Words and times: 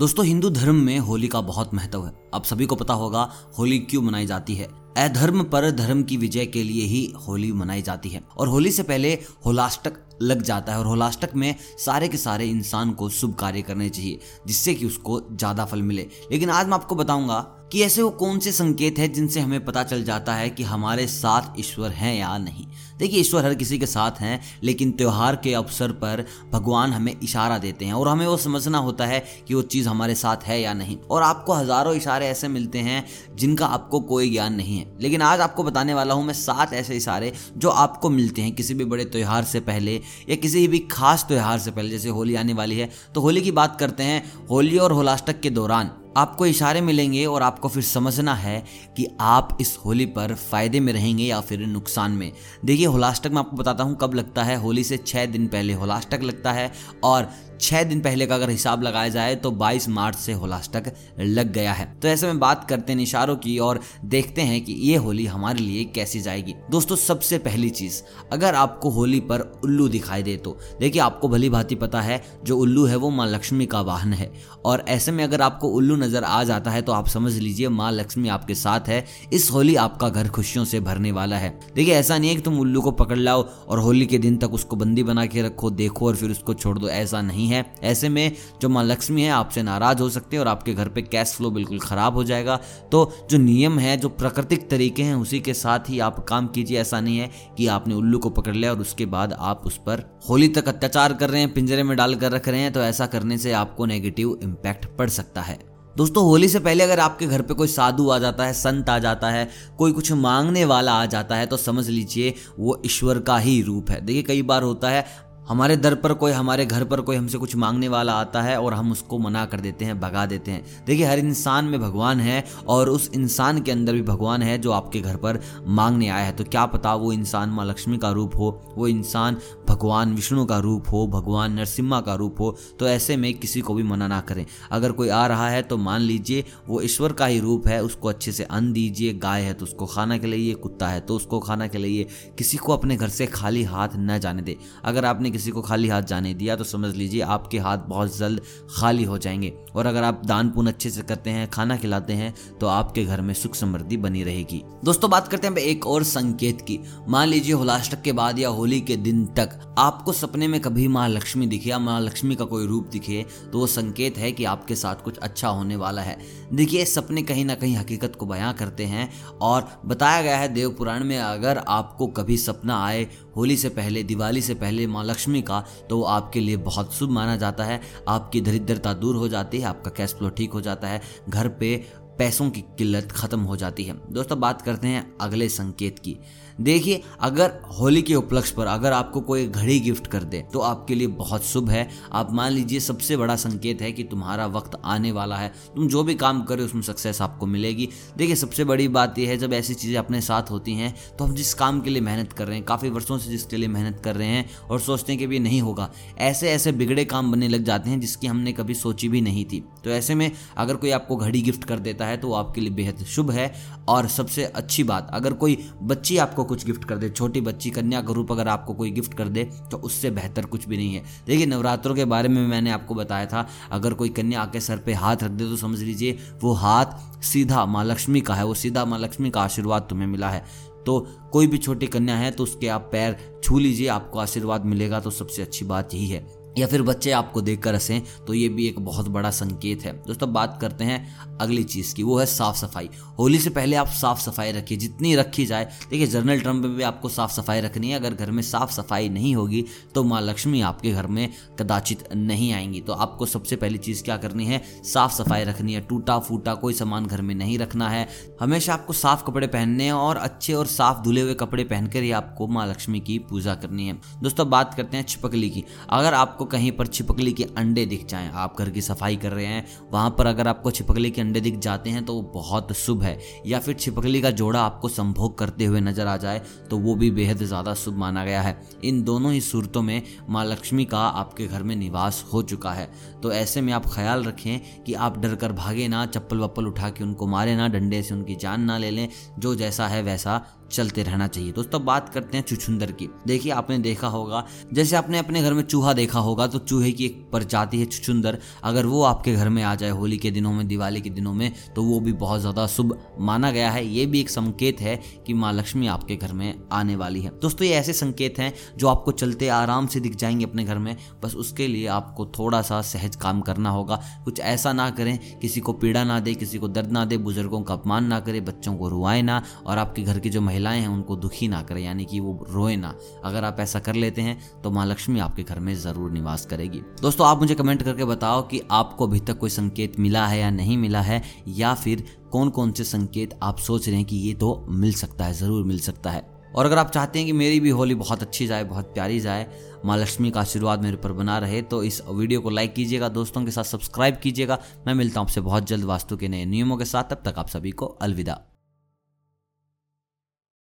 दोस्तों, 0.00 0.26
हिंदू 0.26 0.50
धर्म 0.50 0.74
में 0.74 0.98
होली 0.98 1.28
का 1.28 1.40
बहुत 1.40 1.74
महत्व 1.74 2.06
है। 2.06 2.12
आप 2.34 2.44
सभी 2.44 2.66
को 2.66 2.74
पता 2.76 2.94
होगा, 2.94 3.32
होली 3.58 3.78
क्यों 3.78 4.02
मनाई 4.02 4.26
जाती 4.26 4.54
है। 4.54 4.68
अधर्म 4.98 5.44
पर 5.44 5.70
धर्म 5.70 6.02
की 6.02 6.16
विजय 6.16 6.46
के 6.46 6.62
लिए 6.62 6.84
ही 6.84 7.14
होली 7.28 7.52
मनाई 7.52 7.82
जाती 7.82 8.08
है। 8.08 8.22
और 8.38 8.48
होली 8.48 8.70
से 8.70 8.82
पहले 8.82 9.18
होलाष्टक 9.46 9.92
लग 10.22 10.42
जाता 10.42 10.72
है 10.72 10.78
और 10.78 10.86
होलाष्टक 10.86 11.34
में 11.34 11.54
सारे 11.78 12.08
के 12.08 12.16
सारे 12.16 12.46
इंसान 12.46 12.92
को 12.92 13.08
शुभ 13.10 13.34
कार्य 13.34 13.62
करने 13.62 13.88
चाहिए, 13.90 14.18
जिससे 14.46 14.74
कि 14.74 14.86
उसको 14.86 15.20
ज़्यादा 15.30 15.64
फल 15.64 15.82
मिले। 15.82 16.06
लेकिन 16.32 16.50
आज 16.50 16.66
मैं 16.66 16.74
आपको 16.74 16.94
बताऊँगा 16.94 17.46
कि 17.72 17.82
ऐसे 17.82 18.02
वो 18.02 18.10
कौन 18.10 18.38
से 18.38 18.52
संकेत 18.52 18.98
हैं 18.98 19.12
जिनसे 19.12 19.40
हमें 19.40 19.64
पता 19.64 19.82
चल 19.82 20.02
जाता 20.04 20.34
है 20.34 20.48
कि 20.50 20.62
हमारे 20.62 21.06
साथ 21.06 21.58
ईश्वर 21.60 21.90
हैं 21.90 22.14
या 22.14 22.36
नहीं। 22.38 22.66
देखिए, 22.98 23.20
ईश्वर 23.20 23.44
हर 23.44 23.54
किसी 23.54 23.78
के 23.78 23.86
साथ 23.86 24.20
हैं, 24.20 24.40
लेकिन 24.62 24.92
त्यौहार 24.92 25.36
के 25.36 25.52
अवसर 25.54 25.92
पर 25.94 26.24
भगवान 26.52 26.92
हमें 26.92 27.12
इशारा 27.14 27.58
देते 27.58 27.84
हैं 27.84 27.92
और 27.92 28.08
हमें 28.08 28.26
वो 28.26 28.36
समझना 28.36 28.78
होता 28.78 29.06
है 29.06 29.20
कि 29.48 29.54
वो 29.54 29.62
चीज़ 29.64 29.88
हमारे 29.88 30.14
साथ 30.14 30.44
है 30.44 30.60
या 30.60 30.72
नहीं। 30.74 30.96
और 31.00 31.22
आपको 31.22 31.54
हज़ारों 31.54 31.94
इशारे 31.94 32.26
ऐसे 32.26 32.48
मिलते 32.48 32.78
हैं 32.78 33.04
जिनका 33.34 33.66
आपको 33.66 34.00
कोई 34.02 34.30
ज्ञान 34.30 34.54
नहीं 34.54 34.78
है। 34.78 34.86
लेकिन 35.00 35.22
आज 35.22 35.40
आपको 35.40 35.64
बताने 35.64 35.94
वाला 35.94 36.14
हूँ 36.14 36.24
मैं 36.24 36.34
सात 36.34 36.72
ऐसे 36.72 36.96
इशारे 36.96 37.32
जो 37.56 37.68
आपको 37.68 38.10
मिलते 38.10 38.42
हैं 38.42 38.54
किसी 38.54 38.74
भी 38.74 38.84
बड़े 38.84 39.04
त्यौहार 39.06 39.44
से 39.44 39.60
पहले 39.60 40.00
या 40.28 40.36
किसी 40.36 40.66
भी 40.68 40.78
खास 40.90 41.24
त्यौहार 41.28 41.58
से 41.58 41.70
पहले, 41.70 41.88
जैसे 41.88 42.08
होली 42.08 42.34
आने 42.34 42.52
वाली 42.52 42.78
है 42.78 42.90
तो 43.14 43.20
होली 43.20 43.40
की 43.40 43.52
बात 43.52 43.78
करते 43.80 44.02
हैं 44.02 44.22
होली 44.50 44.78
और 44.78 44.92
होलाष्टक 44.92 45.40
के 45.40 45.50
दौरान। 45.50 45.90
आपको 46.16 46.46
इशारे 46.46 46.80
मिलेंगे 46.80 47.24
और 47.26 47.42
आपको 47.42 47.68
फिर 47.68 47.82
समझना 47.82 48.34
है 48.34 48.58
कि 48.96 49.06
आप 49.20 49.56
इस 49.60 49.76
होली 49.84 50.06
पर 50.08 50.34
फ़ायदे 50.34 50.80
में 50.80 50.92
रहेंगे 50.92 51.24
या 51.24 51.40
फिर 51.40 51.66
नुकसान 51.66 52.12
में। 52.12 52.32
देखिए, 52.64 52.86
होलाष्टक 52.86 53.30
मैं 53.30 53.38
आपको 53.38 53.56
बताता 53.56 53.84
हूँ 53.84 53.96
कब 54.00 54.14
लगता 54.14 54.44
है। 54.44 54.56
होली 54.56 54.84
से 54.84 54.96
छः 54.96 55.26
दिन 55.26 55.46
पहले 55.48 55.72
होलाष्टक 55.72 56.22
लगता 56.22 56.52
है 56.52 56.70
और 57.04 57.28
छः 57.60 57.82
दिन 57.82 58.00
पहले 58.00 58.26
का 58.26 58.34
अगर 58.34 58.50
हिसाब 58.50 58.82
लगाया 58.82 59.08
जाए 59.08 59.34
तो 59.36 59.50
22 59.52 59.88
मार्च 59.88 60.16
से 60.16 60.32
होलाष्टक 60.32 60.92
लग 61.20 61.52
गया 61.52 61.72
है। 61.72 61.86
तो 62.02 62.08
ऐसे 62.08 62.26
में 62.26 62.38
बात 62.38 62.68
करते 62.68 62.92
हैं 62.92 63.00
इशारों 63.00 63.36
की 63.36 63.58
और 63.58 63.80
देखते 64.04 64.42
हैं 64.42 64.60
कि 64.64 64.72
ये 64.72 64.96
होली 64.96 65.26
हमारे 65.26 65.58
लिए 65.58 65.84
कैसी 65.84 66.20
जाएगी। 66.20 66.54
दोस्तों, 66.70 66.96
सबसे 66.96 67.38
पहली 67.38 67.70
चीज़, 67.70 68.02
अगर 68.32 68.54
आपको 68.54 68.90
होली 68.90 69.20
पर 69.20 69.40
उल्लू 69.64 69.88
दिखाई 69.88 70.22
दे 70.22 70.36
तो। 70.36 70.56
देखिए, 70.80 71.02
आपको 71.02 71.28
भली 71.28 71.50
भांति 71.50 71.74
पता 71.74 72.00
है, 72.00 72.22
जो 72.44 72.58
उल्लू 72.58 72.84
है 72.84 72.96
वो 72.96 73.10
माँ 73.10 73.26
लक्ष्मी 73.26 73.66
का 73.66 73.80
वाहन 73.80 74.12
है। 74.12 74.32
और 74.64 74.84
ऐसे 74.88 75.12
में 75.12 75.22
अगर 75.24 75.42
आपको 75.42 75.68
उल्लू 75.68 75.96
नज़र 75.96 76.24
आ 76.24 76.42
जाता 76.44 76.70
है 76.70 76.82
तो 76.82 76.92
आप 76.92 77.08
समझ 77.08 77.32
लीजिए, 77.34 77.68
माँ 77.68 77.90
लक्ष्मी 77.92 78.28
आपके 78.28 78.54
साथ 78.54 78.88
है। 78.88 79.04
इस 79.32 79.50
होली 79.50 79.76
आपका 79.76 80.08
घर 80.08 80.28
खुशियों 80.28 80.64
से 80.64 80.80
भरने 80.80 81.12
वाला 81.12 81.36
है। 81.36 81.58
देखिए, 81.74 81.94
ऐसा 81.94 82.18
नहीं 82.18 82.30
है 82.30 82.36
कि 82.36 82.42
तुम 82.42 82.58
उल्लू 82.60 82.80
को 82.80 82.90
पकड़ 82.90 83.18
लाओ 83.18 83.42
और 83.42 83.78
होली 83.78 84.06
के 84.06 84.18
दिन 84.18 84.36
तक 84.36 84.52
उसको 84.52 84.76
बंदी 84.76 85.02
बना 85.02 85.26
के 85.26 85.42
रखो, 85.42 85.70
देखो 85.70 86.06
और 86.06 86.16
फिर 86.16 86.30
उसको 86.30 86.54
छोड़ 86.54 86.78
दो, 86.78 86.88
ऐसा 86.88 87.22
नहीं 87.22 87.46
है। 87.48 87.64
ऐसे 87.82 88.08
में 88.08 88.32
जो 88.62 88.68
माँ 88.68 88.84
लक्ष्मी 88.84 89.22
है, 89.22 89.30
आपसे 89.30 89.62
नाराज़ 89.62 89.98
हो 89.98 90.08
सकते 90.10 90.36
हैं 90.36 90.42
और 90.42 90.48
आपके 90.48 90.74
घर 90.74 90.88
पे 90.88 91.02
कैश 91.02 91.32
फ्लो 91.32 91.50
बिल्कुल 91.50 91.78
खराब 91.78 92.14
हो 92.14 92.24
जाएगा। 92.24 92.58
तो 92.92 93.10
जो 93.30 93.38
नियम 93.38 93.78
है, 93.78 93.96
जो 93.96 94.08
प्राकृतिक 94.08 94.68
तरीके 94.70 95.02
हैं, 95.02 95.14
उसी 95.14 95.40
के 95.40 95.54
साथ 95.54 95.88
ही 95.88 95.98
आप 96.00 96.24
काम 96.24 96.46
कीजिए। 96.46 96.80
ऐसा 96.80 97.00
नहीं 97.00 97.18
है 97.18 97.30
कि 97.58 97.66
आपने 97.68 97.94
उल्लू 97.94 98.18
को 98.18 98.30
पकड़ 98.30 98.54
लिया 98.54 98.72
और 98.72 98.80
उसके 98.80 99.06
बाद 99.06 99.32
आप 99.32 99.62
उस 99.66 99.76
पर 99.78 100.04
होली 100.28 100.48
तक 100.48 100.68
अत्याचार 100.68 101.12
कर 101.12 101.30
रहे 101.30 101.40
हैं, 101.40 101.52
पिंजरे 101.54 101.82
में 101.82 101.96
डालकर 101.96 102.32
रख 102.32 102.48
रहे 102.48 102.60
हैं 102.60 102.72
तो 102.72 102.80
ऐसा 102.80 103.06
करने 103.06 103.38
से 103.38 103.52
आपको 103.54 103.86
नेगेटिव 103.86 104.38
इम्पैक्ट 104.42 104.86
पड़ 104.98 105.08
सकता 105.10 105.42
है। 105.42 105.58
दोस्तों, 105.96 106.24
होली 106.24 106.48
से 106.48 106.58
पहले 106.60 106.84
अगर 106.84 107.00
आपके 107.00 107.26
घर 107.26 107.42
पे 107.42 107.54
कोई 107.54 107.68
साधु 107.68 108.08
आ 108.10 108.18
जाता 108.18 108.44
है, 108.44 108.52
संत 108.52 108.90
आ 108.90 108.98
जाता 108.98 109.30
है, 109.30 109.48
कोई 109.78 109.92
कुछ 109.92 110.10
मांगने 110.12 110.64
वाला 110.64 110.92
आ 110.92 111.06
जाता 111.06 111.36
है 111.36 111.46
तो 111.46 111.56
समझ 111.56 111.88
लीजिए 111.88 112.34
वो 112.58 112.80
ईश्वर 112.86 113.18
का 113.18 113.38
ही 113.38 113.60
रूप 113.62 113.90
है। 113.90 114.00
देखिए, 114.00 114.22
कई 114.22 114.42
बार 114.42 114.62
होता 114.62 114.90
है 114.90 115.04
हमारे 115.48 115.76
दर 115.76 115.94
पर 115.94 116.12
कोई, 116.12 116.32
हमारे 116.32 116.66
घर 116.66 116.84
पर 116.84 117.00
कोई 117.00 117.16
हमसे 117.16 117.38
कुछ 117.38 117.56
मांगने 117.56 117.88
वाला 117.88 118.12
आता 118.12 118.42
है 118.42 118.60
और 118.60 118.74
हम 118.74 118.92
उसको 118.92 119.18
मना 119.18 119.44
कर 119.46 119.60
देते 119.60 119.84
हैं, 119.84 120.00
भगा 120.00 120.26
देते 120.26 120.50
हैं। 120.50 120.64
देखिए, 120.86 121.06
हर 121.06 121.18
इंसान 121.18 121.64
में 121.64 121.80
भगवान 121.80 122.20
है 122.20 122.44
और 122.68 122.88
उस 122.88 123.10
इंसान 123.14 123.62
के 123.62 123.72
अंदर 123.72 123.92
भी 123.92 124.02
भगवान 124.02 124.42
है 124.42 124.58
जो 124.58 124.72
आपके 124.72 125.00
घर 125.00 125.16
पर 125.16 125.40
मांगने 125.66 126.08
आया 126.08 126.24
है। 126.24 126.32
तो 126.32 126.44
क्या 126.44 126.66
पता 126.66 126.94
वो 126.94 127.12
इंसान 127.12 127.48
माँ 127.48 127.66
लक्ष्मी 127.66 127.98
का 127.98 128.10
रूप 128.10 128.36
हो, 128.36 128.74
वो 128.76 128.88
इंसान 128.88 129.36
भगवान 129.78 130.14
विष्णु 130.14 130.44
का 130.44 130.58
रूप 130.58 130.84
हो, 130.92 131.06
भगवान 131.06 131.52
नरसिम्हा 131.52 132.00
का 132.00 132.14
रूप 132.14 132.40
हो 132.40 132.50
तो 132.80 132.86
ऐसे 132.88 133.16
में 133.16 133.32
किसी 133.34 133.60
को 133.60 133.74
भी 133.74 133.82
मना 133.82 134.06
ना 134.08 134.20
करें। 134.20 134.44
अगर 134.70 134.92
कोई 134.92 135.08
आ 135.08 135.26
रहा 135.26 135.48
है 135.48 135.60
तो 135.62 135.76
मान 135.76 136.00
लीजिए, 136.00 136.44
वो 136.68 136.80
ईश्वर 136.80 137.12
का 137.12 137.26
ही 137.26 137.38
रूप 137.40 137.68
है, 137.68 137.82
उसको 137.82 138.08
अच्छे 138.08 138.32
से 138.32 138.44
अन्न 138.44 138.72
दीजिए, 138.72 139.12
गाय 139.14 139.42
है 139.42 139.52
तो 139.54 139.64
उसको 139.64 139.86
खाना 139.86 140.18
खिलाइए, 140.18 140.54
कुत्ता 140.54 140.88
है 140.88 141.00
तो 141.00 141.16
उसको 141.16 141.40
खाना 141.40 141.68
खिलाइए। 141.68 142.06
किसी 142.38 142.56
को 142.56 142.72
अपने 142.72 142.96
घर 142.96 143.08
से 143.08 143.26
खाली 143.26 143.62
हाथ 143.62 143.88
न 143.96 144.18
जाने 144.18 144.42
दे। 144.42 144.56
अगर 144.84 145.04
आपने 145.04 145.30
किसी 145.30 145.50
को 145.50 145.62
खाली 145.62 145.88
हाथ 145.88 146.02
जाने 146.02 146.34
दिया 146.34 146.56
तो 146.56 146.64
समझ 146.64 146.94
लीजिए 146.94 147.20
आपके 147.20 147.58
हाथ 147.58 147.78
बहुत 147.78 148.16
जल्द 148.16 148.40
खाली 148.76 149.04
हो 149.04 149.18
जाएँगे। 149.18 149.52
और 149.74 149.86
अगर 149.86 150.02
आप 150.02 150.22
दान 150.26 150.50
पुण्य 150.50 150.70
अच्छे 150.70 150.90
से 150.90 151.02
करते 151.02 151.30
हैं, 151.30 151.48
खाना 151.50 151.76
खिलाते 151.76 152.12
हैं 152.12 152.34
तो 152.60 152.66
आपके 152.66 153.04
घर 153.04 153.20
में 153.20 153.34
सुख 153.34 153.54
समृद्धि 153.54 153.96
बनी 153.96 154.22
रहेगी। 154.22 154.62
दोस्तों, 154.84 155.10
बात 155.10 155.28
करते 155.28 155.46
हैं 155.46 155.56
एक 155.58 155.86
और 155.86 156.02
संकेत 156.02 156.60
की। 156.60 156.80
मान 157.08 157.28
लीजिए 157.28 157.54
होलाष्टक 157.54 158.02
के 158.02 158.12
बाद 158.12 158.38
या 158.38 158.48
होली 158.48 158.80
के 158.80 158.96
दिन 158.96 159.24
तक 159.26 159.67
आपको 159.78 160.12
सपने 160.12 160.46
में 160.48 160.60
कभी 160.60 160.86
माँ 160.88 161.08
लक्ष्मी 161.08 161.46
दिखे 161.46 161.68
या 161.70 161.78
माँ 161.78 162.00
लक्ष्मी 162.00 162.34
का 162.36 162.44
कोई 162.44 162.66
रूप 162.66 162.86
दिखे 162.92 163.24
तो 163.52 163.58
वो 163.58 163.66
संकेत 163.66 164.16
है 164.18 164.30
कि 164.32 164.44
आपके 164.44 164.74
साथ 164.74 165.02
कुछ 165.04 165.18
अच्छा 165.18 165.48
होने 165.48 165.76
वाला 165.76 166.02
है। 166.02 166.16
देखिए, 166.52 166.84
सपने 166.84 167.22
कहीं 167.22 167.44
ना 167.44 167.54
कहीं 167.54 167.76
हकीकत 167.76 168.16
को 168.16 168.26
बयां 168.26 168.52
करते 168.54 168.84
हैं 168.84 169.08
और 169.40 169.68
बताया 169.86 170.22
गया 170.22 170.38
है 170.38 170.48
देव 170.48 170.70
पुराण 170.70 171.04
में 171.04 171.16
अगर 171.18 171.58
आपको 171.58 172.06
कभी 172.08 172.36
सपना 172.36 172.82
आए 172.84 173.06
होली 173.36 173.56
से 173.56 173.68
पहले, 173.68 174.02
दिवाली 174.02 174.42
से 174.42 174.54
पहले 174.54 174.86
माँ 174.86 175.04
लक्ष्मी 175.04 175.42
का 175.42 175.64
तो 175.90 175.98
वो 175.98 176.04
आपके 176.06 176.40
लिए 176.40 176.56
बहुत 176.56 176.94
शुभ 176.94 177.10
माना 177.10 177.36
जाता 177.36 177.64
है। 177.64 177.80
आपकी 178.08 178.40
दरिद्रता 178.40 178.92
दूर 178.94 179.16
हो 179.16 179.28
जाती 179.28 179.58
है, 179.58 179.64
आपका 179.64 179.90
कैश 179.90 180.14
फ्लो 180.14 180.28
ठीक 180.30 180.52
हो 180.52 180.60
जाता 180.60 180.88
है। 180.88 181.00
घर 181.28 181.48
पे 181.50 181.76
पैसों 182.18 182.48
की 182.50 182.60
किल्लत 182.78 183.12
खत्म 183.12 183.40
हो 183.40 183.56
जाती 183.56 183.84
है। 183.84 183.94
दोस्तों, 184.10 184.40
बात 184.40 184.62
करते 184.62 184.88
हैं 184.88 185.06
अगले 185.20 185.48
संकेत 185.50 185.98
की। 185.98 186.16
देखिए, 186.60 187.02
अगर 187.20 187.52
होली 187.70 188.00
के 188.02 188.14
उपलक्ष्य 188.14 188.54
पर 188.56 188.66
अगर 188.66 188.92
आपको 188.92 189.20
कोई 189.20 189.46
घड़ी 189.46 189.78
गिफ्ट 189.80 190.06
कर 190.06 190.22
दे 190.22 190.42
तो 190.52 190.60
आपके 190.60 190.94
लिए 190.94 191.06
बहुत 191.08 191.44
शुभ 191.44 191.68
है। 191.70 191.88
आप 192.12 192.32
मान 192.32 192.52
लीजिए, 192.52 192.80
सबसे 192.80 193.16
बड़ा 193.16 193.36
संकेत 193.36 193.82
है 193.82 193.90
कि 193.92 194.04
तुम्हारा 194.04 194.46
वक्त 194.48 194.78
आने 194.84 195.12
वाला 195.12 195.36
है। 195.36 195.52
तुम 195.76 195.88
जो 195.88 196.02
भी 196.02 196.14
काम 196.14 196.42
करो 196.42 196.64
उसमें 196.64 196.82
सक्सेस 196.82 197.20
आपको 197.22 197.46
मिलेगी। 197.46 197.88
देखिए, 198.16 198.36
सबसे 198.36 198.64
बड़ी 198.64 198.88
बात 198.88 199.18
यह 199.18 199.28
है, 199.28 199.36
जब 199.36 199.52
ऐसी 199.52 199.74
चीज़ें 199.74 199.98
अपने 199.98 200.20
साथ 200.20 200.50
होती 200.50 200.74
हैं 200.74 200.94
तो 201.18 201.24
हम 201.24 201.34
जिस 201.34 201.52
काम 201.54 201.80
के 201.80 201.90
लिए 201.90 202.02
मेहनत 202.02 202.32
कर 202.32 202.46
रहे 202.46 202.56
हैं, 202.56 202.64
काफ़ी 202.64 202.90
वर्षों 202.90 203.18
से 203.18 203.30
जिसके 203.30 203.56
लिए 203.56 203.68
मेहनत 203.68 204.00
कर 204.04 204.16
रहे 204.16 204.28
हैं, 204.28 204.44
और 204.60 204.80
सोचते 204.80 205.12
हैं 205.12 205.18
कि 205.18 205.26
भी 205.26 205.38
नहीं 205.38 205.60
होगा 205.60 205.90
ऐसे 206.20 206.50
ऐसे 206.50 206.72
बिगड़े 206.72 207.04
काम 207.04 207.30
बनने 207.32 207.48
लग 207.48 207.64
जाते 207.64 207.90
हैं 207.90 208.00
जिसकी 208.00 208.26
हमने 208.26 208.52
कभी 208.52 208.74
सोची 208.74 209.08
भी 209.08 209.20
नहीं 209.20 209.44
थी। 209.44 209.62
तो 209.84 209.90
ऐसे 209.90 210.14
में 210.14 210.30
अगर 210.56 210.76
कोई 210.76 210.90
आपको 210.90 211.16
घड़ी 211.16 211.42
गिफ्ट 211.42 211.64
कर 211.64 211.78
देता 211.78 212.06
है 212.06 212.07
तो 212.16 212.28
वो 212.28 212.34
आपके 212.34 212.60
लिए 212.60 212.70
बेहद 212.70 213.04
शुभ 213.06 213.30
है। 213.30 213.52
और 213.88 214.06
सबसे 214.08 214.44
अच्छी 214.44 214.82
बात, 214.84 215.10
अगर 215.14 215.32
कोई 215.32 215.56
बच्ची 215.82 216.16
आपको 216.18 216.44
कुछ 216.44 216.64
गिफ्ट 216.66 216.84
कर 216.84 216.96
दे, 216.96 217.08
छोटी 217.10 217.40
बच्ची, 217.40 217.70
कन्या 217.70 218.00
का 218.00 218.12
रूप 218.12 218.32
अगर 218.32 218.48
आपको 218.48 218.74
कोई 218.74 218.90
गिफ्ट 218.90 219.14
कर 219.14 219.28
दे 219.28 219.44
तो 219.70 219.76
उससे 219.78 220.10
बेहतर 220.10 220.46
कुछ 220.46 220.66
भी 220.68 220.76
नहीं 220.76 220.94
है। 220.94 221.02
देखिए, 221.26 221.46
नवरात्रों 221.46 221.94
के 221.94 222.04
बारे 222.04 222.28
में 222.28 222.46
मैंने 222.46 222.70
आपको 222.70 222.94
बताया 222.94 223.26
था, 223.26 223.46
अगर 223.70 223.94
कोई 223.94 224.08
कन्या 224.10 224.40
आके 224.40 224.60
सर 224.60 224.78
पे 224.78 224.94
हाथ 224.94 225.16
रख 225.16 225.30
दे 225.30 225.44
तो 225.44 225.56
समझ 225.56 225.78
लीजिए, 225.78 226.18
वो 226.42 226.52
हाथ 226.54 227.22
सीधा 227.24 227.64
माँ 227.66 227.84
लक्ष्मी 227.84 228.20
का 228.20 228.34
है, 228.34 228.44
वो 228.44 228.54
सीधा 228.54 228.84
माँ 228.84 228.98
लक्ष्मी 228.98 229.30
का 229.30 229.42
आशीर्वाद 229.42 229.86
तुम्हें 229.90 230.06
मिला 230.06 230.30
है। 230.30 230.44
तो 230.86 230.98
कोई 231.32 231.46
भी 231.46 231.58
छोटी 231.58 231.86
कन्या 231.86 232.16
है 232.16 232.30
तो 232.30 232.42
उसके 232.42 232.68
आप 232.68 232.88
पैर 232.92 233.16
छू 233.44 233.58
लीजिए, 233.58 233.88
आपको 233.88 234.18
आशीर्वाद 234.18 234.64
मिलेगा 234.64 235.00
तो 235.00 235.10
सबसे 235.10 235.42
अच्छी 235.42 235.64
बात 235.64 235.94
यही 235.94 236.06
है। 236.06 236.26
या 236.58 236.66
फिर 236.66 236.82
बच्चे 236.82 237.10
आपको 237.10 237.40
देखकर 237.40 237.74
हंसें 237.74 238.24
तो 238.26 238.34
ये 238.34 238.48
भी 238.48 238.66
एक 238.66 238.78
बहुत 238.80 239.08
बड़ा 239.08 239.30
संकेत 239.30 239.82
है। 239.82 239.92
दोस्तों 240.06 240.32
बात 240.32 240.58
करते 240.60 240.84
हैं 240.84 241.38
अगली 241.38 241.62
चीज़ 241.64 241.94
की, 241.94 242.02
वो 242.02 242.18
है 242.18 242.26
साफ़ 242.26 242.56
सफ़ाई 242.56 242.88
होली 243.18 243.38
से 243.38 243.50
पहले 243.50 243.76
आप 243.76 243.88
साफ़ 243.88 244.20
सफ़ाई 244.20 244.52
रखिए, 244.52 244.78
जितनी 244.78 245.14
रखी 245.16 245.46
जाए। 245.46 245.64
देखिए, 245.90 246.06
जर्नल 246.06 246.40
टर्म 246.40 246.56
में 246.56 246.74
भी 246.76 246.82
आपको 246.82 247.08
साफ़ 247.08 247.32
सफ़ाई 247.32 247.60
रखनी 247.60 247.90
है। 247.90 247.98
अगर 247.98 248.14
घर 248.14 248.30
में 248.30 248.42
साफ़ 248.42 248.72
सफ़ाई 248.72 249.08
नहीं 249.08 249.34
होगी 249.34 249.64
तो 249.94 250.04
माँ 250.04 250.20
लक्ष्मी 250.20 250.60
आपके 250.60 250.92
घर 250.92 251.06
में 251.06 251.28
कदाचित 251.58 252.04
नहीं 252.12 252.52
आएँगी। 252.52 252.80
तो 252.80 252.92
आपको 252.94 253.26
सबसे 253.26 253.56
पहली 253.56 253.78
चीज़ 253.78 254.02
क्या 254.04 254.16
करनी 254.16 254.44
है? 254.44 254.62
साफ़ 254.84 255.12
सफ़ाई 255.12 255.44
रखनी 255.44 255.74
है। 255.74 255.80
टूटा 255.80 256.18
फूटा 256.18 256.54
कोई 256.54 256.74
सामान 256.74 257.06
घर 257.06 257.22
में 257.22 257.34
नहीं 257.34 257.58
रखना 257.58 257.88
है। 257.88 258.06
हमेशा 258.40 258.74
आपको 258.74 258.92
साफ़ 258.92 259.24
कपड़े 259.24 259.46
पहनने 259.46 259.84
हैं 259.84 259.92
और 259.92 260.16
अच्छे 260.16 260.52
और 260.52 260.66
साफ़ 260.66 261.02
धुले 261.02 261.20
हुए 261.20 261.34
कपड़े 261.34 261.64
पहनकर 261.64 262.02
ही 262.02 262.10
आपको 262.12 262.46
माँ 262.46 262.66
लक्ष्मी 262.66 263.00
की 263.00 263.18
पूजा 263.20 263.54
करनी 263.54 263.86
है। 263.86 263.98
दोस्तों, 264.22 264.48
बात 264.50 264.74
करते 264.74 264.96
हैं 264.96 265.04
छिपकली 265.04 265.50
की। 265.50 265.64
अगर 265.90 266.14
आपको 266.38 266.46
कहीं 266.46 266.70
पर 266.72 266.86
छिपकली 266.86 267.30
के 267.32 267.44
अंडे 267.58 267.84
दिख 267.86 268.04
जाएँ। 268.06 268.30
आप 268.32 268.58
घर 268.58 268.68
की 268.70 268.80
सफ़ाई 268.80 269.16
कर 269.16 269.32
रहे 269.32 269.46
हैं, 269.46 269.64
वहाँ 269.92 270.10
पर 270.18 270.26
अगर 270.26 270.48
आपको 270.48 270.70
छिपकली 270.70 271.10
के 271.10 271.20
अंडे 271.20 271.40
दिख 271.40 271.58
जाते 271.58 271.90
हैं 271.90 272.04
तो 272.04 272.14
वो 272.14 272.20
बहुत 272.34 272.72
शुभ 272.78 273.02
है। 273.02 273.18
या 273.46 273.58
फिर 273.60 273.74
छिपकली 273.76 274.20
का 274.22 274.30
जोड़ा 274.32 274.60
आपको 274.60 274.88
संभोग 274.88 275.36
करते 275.38 275.64
हुए 275.64 275.80
नज़र 275.80 276.06
आ 276.06 276.16
जाए 276.16 276.42
तो 276.70 276.78
वो 276.78 276.94
भी 276.94 277.10
बेहद 277.10 277.42
ज़्यादा 277.44 277.74
शुभ 277.74 277.96
माना 277.96 278.24
गया 278.24 278.42
है। 278.42 278.56
इन 278.84 279.02
दोनों 279.04 279.32
ही 279.32 279.40
सूरतों 279.40 279.82
में 279.82 280.02
माँ 280.28 280.44
लक्ष्मी 280.44 280.84
का 280.84 280.98
आपके 280.98 281.46
घर 281.46 281.62
में 281.62 281.74
निवास 281.76 282.24
हो 282.32 282.42
चुका 282.44 282.72
है। 282.72 282.88
तो 283.22 283.32
ऐसे 283.32 283.60
में 283.60 283.72
आप 283.72 283.86
ख्याल 283.86 284.22
रखें 284.24 284.84
कि 284.84 284.94
आप 284.94 285.18
डर 285.18 285.34
कर 285.34 285.52
भागे 285.54 285.88
ना, 285.88 286.04
चप्पल 286.06 286.38
वप्पल 286.38 286.66
उठा 286.66 286.90
के 286.90 287.04
उनको 287.04 287.26
मारे 287.26 287.56
ना, 287.56 287.68
डंडे 287.68 288.02
से 288.02 288.14
उनकी 288.14 288.36
जान 288.36 288.62
ना 288.62 288.78
ले 288.78 288.90
लें। 288.90 289.08
जो 289.38 289.54
जैसा 289.56 289.88
है 289.88 290.02
वैसा 290.02 290.40
चलते 290.72 291.02
रहना 291.02 291.26
चाहिए। 291.28 291.52
दोस्तों 291.52 291.84
बात 291.84 292.08
करते 292.08 292.36
हैं 292.36 292.44
चुछुंदर 292.44 292.90
की। 292.92 293.08
देखिए, 293.26 293.52
आपने 293.52 293.78
देखा 293.80 294.08
होगा, 294.08 294.44
जैसे 294.72 294.96
आपने 294.96 295.18
अपने 295.18 295.42
घर 295.42 295.54
में 295.54 295.62
चूहा 295.62 295.92
देखा 295.92 296.18
होगा 296.28 296.46
तो 296.46 296.58
चूहे 296.60 296.92
की 296.92 297.04
एक 297.04 297.20
प्रजाति 297.30 297.78
है 297.78 297.86
चुछुंदर 297.86 298.38
अगर 298.64 298.86
वो 298.86 299.02
आपके 299.04 299.34
घर 299.34 299.48
में 299.48 299.62
आ 299.62 299.74
जाए 299.74 299.90
होली 299.90 300.16
के 300.18 300.30
दिनों 300.30 300.52
में, 300.52 300.66
दिवाली 300.68 301.00
के 301.00 301.10
दिनों 301.10 301.32
में 301.34 301.52
तो 301.76 301.82
वो 301.82 302.00
भी 302.00 302.12
बहुत 302.14 302.40
ज़्यादा 302.40 302.66
शुभ 302.66 302.96
माना 303.20 303.50
गया 303.50 303.70
है। 303.70 303.86
ये 303.86 304.06
भी 304.06 304.20
एक 304.20 304.30
संकेत 304.30 304.80
है 304.80 304.96
कि 305.26 305.34
माँ 305.34 305.52
लक्ष्मी 305.52 305.86
आपके 305.86 306.16
घर 306.16 306.32
में 306.32 306.54
आने 306.72 306.96
वाली 306.96 307.20
है। 307.20 307.30
दोस्तों, 307.40 307.66
ये 307.66 307.74
ऐसे 307.74 307.92
संकेत 307.92 308.38
हैं 308.38 308.52
जो 308.78 308.88
आपको 308.88 309.12
चलते 309.12 309.48
आराम 309.48 309.86
से 309.86 310.00
दिख 310.00 310.16
जाएँगे 310.16 310.44
अपने 310.44 310.64
घर 310.64 310.78
में। 310.78 310.96
बस 311.22 311.34
उसके 311.34 311.66
लिए 311.66 311.86
आपको 311.88 312.26
थोड़ा 312.38 312.62
सा 312.62 312.80
सहज 312.82 313.16
काम 313.16 313.40
करना 313.40 313.70
होगा। 313.70 314.00
कुछ 314.24 314.40
ऐसा 314.40 314.72
ना 314.72 314.88
करें, 314.90 315.18
किसी 315.40 315.60
को 315.60 315.72
पीड़ा 315.72 316.04
ना 316.04 316.18
दे, 316.20 316.34
किसी 316.34 316.58
को 316.58 316.68
दर्द 316.68 316.90
ना 316.90 317.04
दे, 317.04 317.16
बुज़ुर्गों 317.18 317.62
का 317.62 317.74
अपमान 317.74 318.04
ना 318.04 318.20
करे, 318.20 318.40
बच्चों 318.40 318.76
को 318.76 318.88
रुआए 318.88 319.22
ना, 319.22 319.42
और 319.66 319.78
आपके 319.78 320.02
घर 320.02 320.18
की 320.18 320.30
जो 320.30 320.40
महिलाएँ 320.40 320.80
हैं, 320.80 320.88
उनको 320.88 321.16
दुखी 321.16 321.48
ना 321.48 321.62
करें, 321.62 321.82
यानी 321.82 322.04
कि 322.04 322.20
वो 322.20 322.46
रोए 322.50 322.76
ना। 322.76 322.94
अगर 323.24 323.44
आप 323.44 323.60
ऐसा 323.60 323.78
कर 323.78 323.94
लेते 323.94 324.22
हैं 324.22 324.38
तो 324.62 324.70
माँ 324.70 324.86
लक्ष्मी 324.86 325.20
आपके 325.20 325.42
घर 325.42 325.58
में 325.58 325.74
ज़रूर 325.74 326.10
निवास 326.18 326.46
करेगी। 326.46 326.82
दोस्तों, 327.02 327.26
आप 327.26 327.40
मुझे 327.40 327.54
कमेंट 327.54 327.82
करके 327.82 328.04
बताओ 328.06 328.42
कि 328.42 328.62
आपको 328.72 329.06
अभी 329.06 329.20
तक 329.20 329.38
कोई 329.38 329.50
संकेत 329.50 329.98
मिला 330.00 330.26
है 330.26 330.38
या 330.38 330.50
नहीं 330.52 330.78
मिला 330.78 331.00
है, 331.02 331.22
या 331.48 331.74
फिर 331.74 332.04
कौन 332.32 332.50
कौन 332.50 332.72
से 332.72 332.84
संकेत 332.86 333.38
आप 333.42 333.58
सोच 333.60 333.88
रहे 333.88 333.96
हैं 333.96 334.06
कि 334.06 334.16
ये 334.18 334.34
तो 334.34 334.66
मिल 334.70 334.92
सकता 334.94 335.24
है, 335.24 335.32
ज़रूर 335.34 335.64
मिल 335.64 335.78
सकता 335.80 336.10
है। 336.10 336.26
और 336.48 336.66
अगर 336.66 336.78
आप 336.78 336.90
चाहते 336.90 337.18
हैं 337.18 337.26
कि 337.26 337.32
मेरी 337.34 337.60
भी 337.60 337.70
होली 337.70 337.94
बहुत 337.94 338.22
अच्छी 338.22 338.46
जाए, 338.46 338.64
बहुत 338.64 338.92
प्यारी 338.94 339.18
जाए, 339.20 339.46
माँ 339.84 339.96
लक्ष्मी 339.98 340.30
का 340.30 340.40
आशीर्वाद 340.40 340.82
मेरे 340.82 340.96
ऊपर 340.96 341.12
बना 341.12 341.38
रहे 341.38 341.62
तो 341.62 341.82
इस 341.82 342.02
वीडियो 342.08 342.40
को 342.40 342.50
लाइक 342.50 342.74
कीजिएगा, 342.74 343.08
दोस्तों 343.10 343.44
के 343.44 343.50
साथ 343.50 343.64
सब्सक्राइब 343.64 344.16
कीजिएगा। 344.16 344.58
मैं 344.86 344.94
मिलता 344.94 345.20
हूँ 345.20 345.26
आपसे 345.26 345.40
बहुत 345.40 345.66
जल्द 345.66 345.84
वास्तु 345.84 346.16
के 346.16 346.28
नए 346.28 346.44
नियमों 346.46 346.76
के 346.76 346.84
साथ, 346.84 347.04
तब 347.04 347.22
तक 347.24 347.38
आप 347.38 347.48
सभी 347.48 347.70
को 347.72 347.86
अलविदा। 347.86 348.40